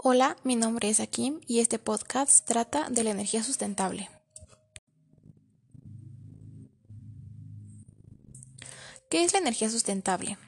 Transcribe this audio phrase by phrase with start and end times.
[0.00, 4.08] Hola, mi nombre es Akim y este podcast trata de la energía sustentable.
[9.10, 10.38] ¿Qué es la energía sustentable?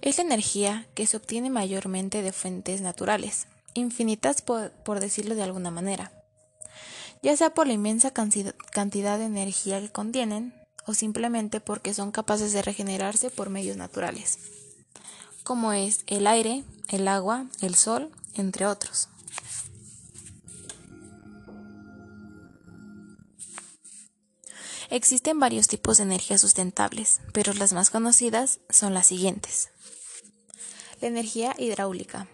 [0.00, 5.70] Es la energía que se obtiene mayormente de fuentes naturales, infinitas por, decirlo de alguna
[5.70, 6.10] manera,
[7.22, 10.54] ya sea por la inmensa cantidad de energía que contienen
[10.86, 14.38] o simplemente porque son capaces de regenerarse por medios naturales,
[15.44, 19.08] como es el aire, el agua, el sol, entre otros.
[24.90, 29.70] Existen varios tipos de energías sustentables, pero las más conocidas son las siguientes.
[31.00, 32.28] La energía hidráulica.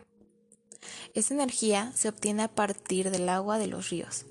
[1.14, 4.26] Esta energía se obtiene a partir del agua de los ríos.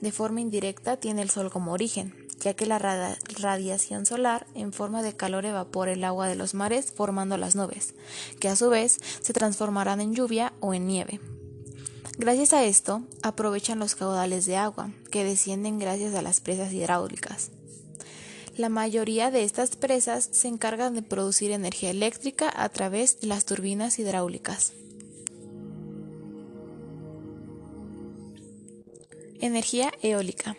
[0.00, 5.02] De forma indirecta tiene el sol como origen, ya que la radiación solar en forma
[5.02, 7.94] de calor evapora el agua de los mares formando las nubes,
[8.38, 11.20] que a su vez se transformarán en lluvia o en nieve.
[12.18, 17.50] Gracias a esto, aprovechan los caudales de agua, que descienden gracias a las presas hidráulicas.
[18.56, 23.46] La mayoría de estas presas se encargan de producir energía eléctrica a través de las
[23.46, 24.72] turbinas hidráulicas.
[29.42, 30.54] Energía eólica.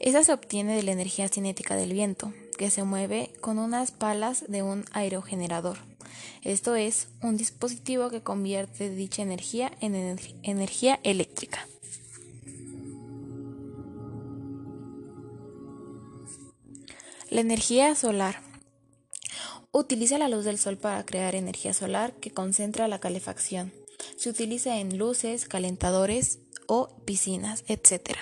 [0.00, 4.44] Esa se obtiene de la energía cinética del viento, que se mueve con unas palas
[4.48, 5.78] de un aerogenerador.
[6.42, 11.68] Esto es, un dispositivo que convierte dicha energía en energía eléctrica.
[17.30, 18.42] La energía solar.
[19.70, 23.72] Utiliza la luz del sol para crear energía solar que concentra la calefacción.
[24.16, 28.16] Se utiliza en luces, calentadores o piscinas, etc.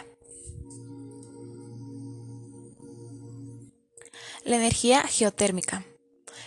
[4.44, 5.84] La energía geotérmica.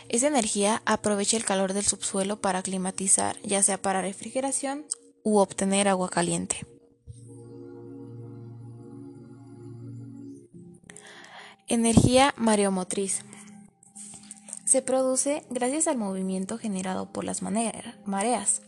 [0.07, 4.85] Esa energía aprovecha el calor del subsuelo para climatizar, ya sea para refrigeración
[5.21, 6.65] u obtener agua caliente.
[11.67, 13.21] Energía mareomotriz.
[14.65, 18.61] Se produce gracias al movimiento generado por las mareas.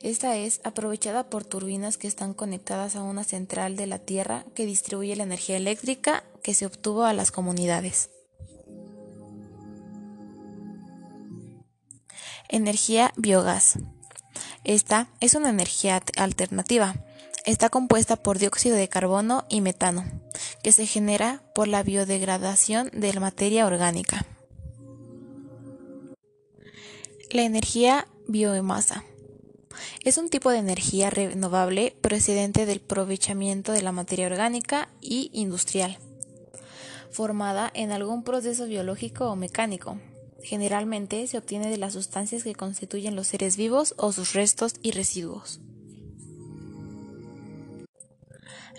[0.00, 4.66] Esta es aprovechada por turbinas que están conectadas a una central de la Tierra que
[4.66, 8.10] distribuye la energía eléctrica que se obtuvo a las comunidades.
[12.48, 13.78] Energía biogás.
[14.62, 16.94] Esta es una energía alternativa.
[17.44, 20.04] Está compuesta por dióxido de carbono y metano,
[20.62, 24.26] que se genera por la biodegradación de la materia orgánica.
[27.30, 29.04] La energía biomasa.
[30.04, 35.98] Es un tipo de energía renovable procedente del aprovechamiento de la materia orgánica y industrial,
[37.10, 39.98] formada en algún proceso biológico o mecánico,
[40.46, 44.92] Generalmente se obtiene de las sustancias que constituyen los seres vivos o sus restos y
[44.92, 45.58] residuos.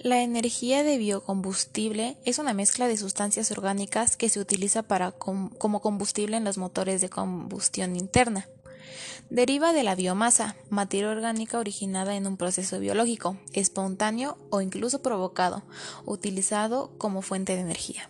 [0.02, 5.82] La energía de biocombustible es una mezcla de sustancias orgánicas que se utiliza para como
[5.82, 8.48] combustible en los motores de combustión interna.
[9.30, 15.64] Deriva de la biomasa, materia orgánica originada en un proceso biológico, espontáneo o incluso provocado,
[16.06, 18.10] utilizado como fuente de energía.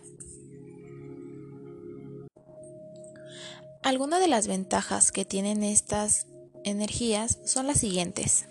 [3.83, 6.27] Algunas de las ventajas que tienen estas
[6.63, 8.45] energías son las siguientes.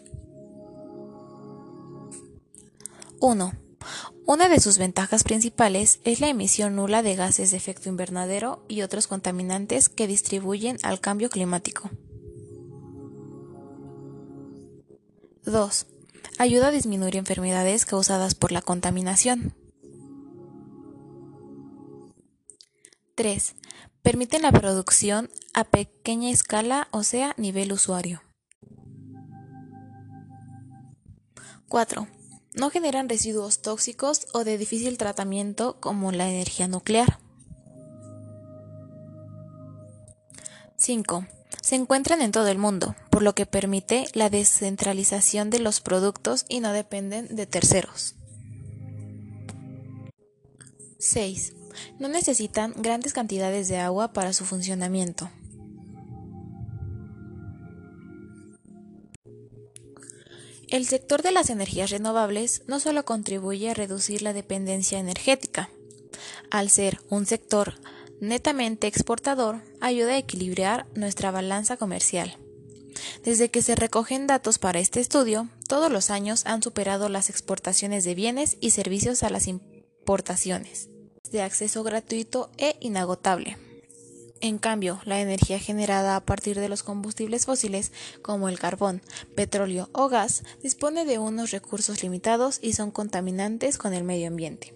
[3.21, 3.53] 1.
[4.27, 8.83] Una de sus ventajas principales es la emisión nula de gases de efecto invernadero y
[8.83, 11.91] otros contaminantes que distribuyen al cambio climático.
[15.47, 15.87] 2.
[16.39, 19.55] Ayuda a disminuir enfermedades causadas por la contaminación.
[23.15, 23.55] 3.
[24.03, 28.23] Permiten la producción a pequeña escala, o sea, nivel usuario.
[31.69, 32.09] 4.
[32.55, 37.19] No generan residuos tóxicos o de difícil tratamiento como la energía nuclear.
[40.77, 41.27] 5.
[41.67, 46.47] Se encuentran en todo el mundo, por lo que permite la descentralización de los productos
[46.49, 48.15] y no dependen de terceros.
[51.01, 51.55] 6.
[51.99, 55.29] No necesitan grandes cantidades de agua para su funcionamiento.
[60.69, 65.69] El sector de las energías renovables no solo contribuye a reducir la dependencia energética,
[66.49, 67.75] al ser un sector
[68.21, 72.39] netamente exportador, ayuda a equilibrar nuestra balanza comercial.
[73.25, 78.05] Desde que se recogen datos para este estudio, todos los años han superado las exportaciones
[78.05, 80.89] de bienes y servicios a las importaciones
[81.31, 83.59] de acceso gratuito e inagotable.
[84.41, 87.91] En cambio, la energía generada a partir de los combustibles fósiles,
[88.23, 89.03] como el carbón,
[89.35, 94.75] petróleo o gas, dispone de unos recursos limitados y son contaminantes con el medio ambiente.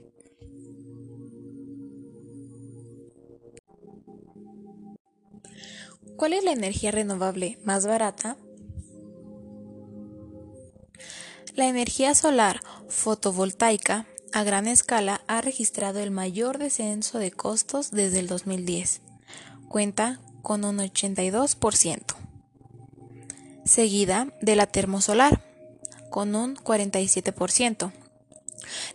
[6.20, 8.36] ¿Cuál es la energía renovable más barata?
[11.54, 18.18] La energía solar fotovoltaica a gran escala ha registrado el mayor descenso de costos desde
[18.18, 19.00] el 2010.
[19.70, 22.02] Cuenta con un 82%,
[23.64, 25.42] seguida de la termosolar
[26.10, 27.92] con un 47%,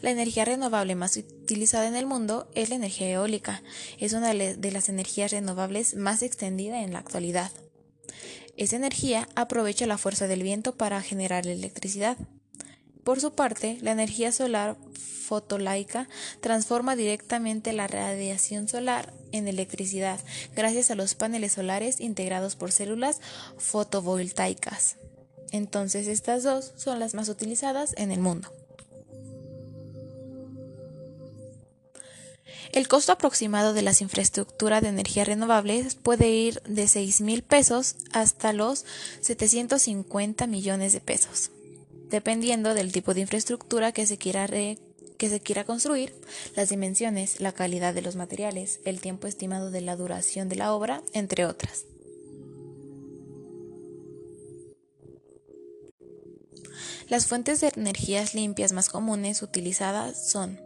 [0.00, 3.62] La energía renovable más utilizada en el mundo es la energía eólica.
[3.98, 7.50] Es una de las energías renovables más extendida en la actualidad.
[8.56, 12.16] Esa energía aprovecha la fuerza del viento para generar electricidad.
[13.06, 14.76] Por su parte, la energía solar
[15.28, 16.08] fotolaica
[16.40, 20.18] transforma directamente la radiación solar en electricidad
[20.56, 23.20] gracias a los paneles solares integrados por células
[23.58, 24.96] fotovoltaicas.
[25.52, 28.50] Entonces estas dos son las más utilizadas en el mundo.
[32.72, 37.94] El costo aproximado de las infraestructuras de energía renovables puede ir de 6 mil pesos
[38.12, 38.84] hasta los
[39.20, 41.52] 750 millones de pesos,
[42.10, 46.14] dependiendo del tipo de infraestructura que se quiera que se quiera construir,
[46.54, 50.74] las dimensiones, la calidad de los materiales, el tiempo estimado de la duración de la
[50.74, 51.86] obra, entre otras.
[57.08, 60.60] Las fuentes de energías limpias más comunes utilizadas son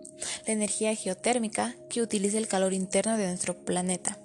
[0.47, 4.19] la energía geotérmica, que utiliza el calor interno de nuestro planeta,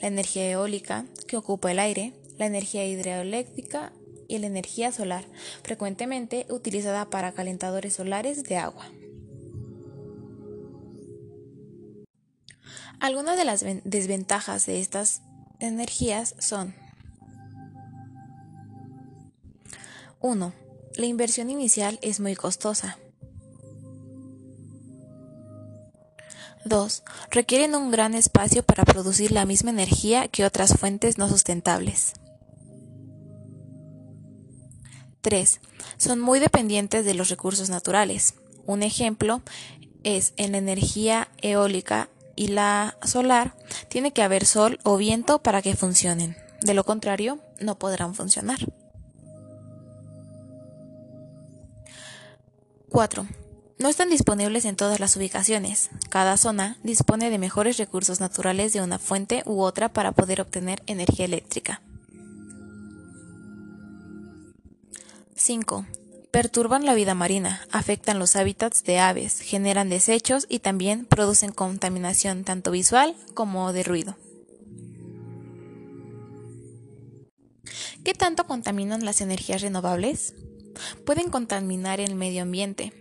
[0.00, 3.92] la energía eólica, que ocupa el aire, la energía hidroeléctrica
[4.30, 5.24] y la energía solar,
[5.62, 8.86] frecuentemente utilizada para calentadores solares de agua.
[13.00, 15.22] Algunas de las desventajas de estas
[15.58, 16.74] energías son
[20.20, 20.52] 1.
[20.96, 22.98] La inversión inicial es muy costosa.
[26.66, 27.02] 2.
[27.30, 32.12] Requieren un gran espacio para producir la misma energía que otras fuentes no sustentables.
[35.20, 35.60] 3.
[35.96, 38.34] Son muy dependientes de los recursos naturales.
[38.66, 39.42] Un ejemplo
[40.02, 43.54] es en la energía eólica y la solar,
[43.88, 46.36] tiene que haber sol o viento para que funcionen.
[46.62, 48.58] De lo contrario, no podrán funcionar.
[52.88, 53.26] 4.
[53.78, 55.90] No están disponibles en todas las ubicaciones.
[56.08, 60.82] Cada zona dispone de mejores recursos naturales de una fuente u otra para poder obtener
[60.86, 61.82] energía eléctrica.
[65.40, 65.86] 5.
[66.30, 72.44] Perturban la vida marina, afectan los hábitats de aves, generan desechos y también producen contaminación
[72.44, 74.16] tanto visual como de ruido.
[78.04, 80.34] ¿Qué tanto contaminan las energías renovables?
[81.04, 82.92] Pueden contaminar el medio ambiente,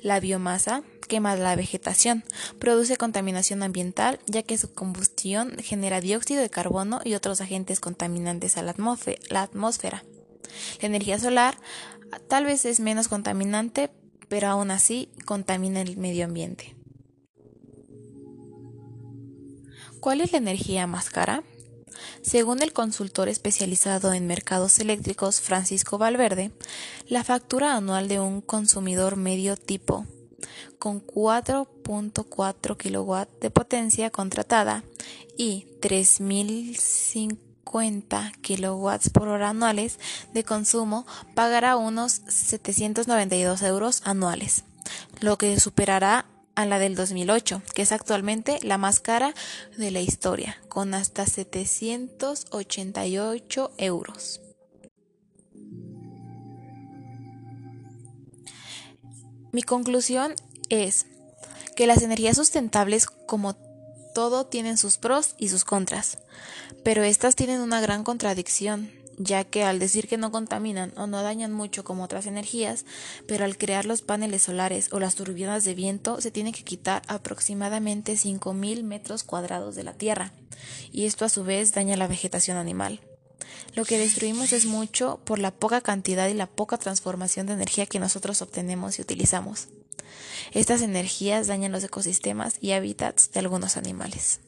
[0.00, 2.24] la biomasa quema la vegetación,
[2.58, 8.56] produce contaminación ambiental ya que su combustión genera dióxido de carbono y otros agentes contaminantes
[8.56, 8.70] a la
[9.42, 10.04] atmósfera.
[10.80, 11.56] La energía solar
[12.28, 13.90] tal vez es menos contaminante,
[14.28, 16.76] pero aún así contamina el medio ambiente.
[20.00, 21.44] ¿Cuál es la energía más cara?
[22.22, 26.50] Según el consultor especializado en mercados eléctricos Francisco Valverde,
[27.06, 30.06] la factura anual de un consumidor medio tipo
[30.78, 34.82] con 4.4 kW de potencia contratada
[35.36, 35.66] y
[37.64, 40.00] 3.050 kW por hora anuales
[40.32, 44.64] de consumo pagará unos 792 euros anuales,
[45.20, 49.34] lo que superará a la del 2008, que es actualmente la más cara
[49.76, 54.40] de la historia, con hasta 788 euros.
[59.52, 60.34] Mi conclusión
[60.68, 61.06] es
[61.76, 63.56] que las energías sustentables como
[64.14, 66.18] todo tiene sus pros y sus contras,
[66.84, 71.22] pero estas tienen una gran contradicción, ya que al decir que no contaminan o no
[71.22, 72.84] dañan mucho como otras energías,
[73.26, 77.02] pero al crear los paneles solares o las turbinas de viento se tiene que quitar
[77.06, 80.32] aproximadamente 5.000 metros cuadrados de la Tierra,
[80.90, 83.00] y esto a su vez daña la vegetación animal.
[83.74, 87.86] Lo que destruimos es mucho por la poca cantidad y la poca transformación de energía
[87.86, 89.68] que nosotros obtenemos y utilizamos.
[90.52, 94.40] Estas energías dañan los ecosistemas y hábitats de algunos animales.